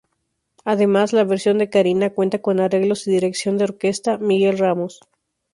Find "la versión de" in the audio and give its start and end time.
1.13-1.69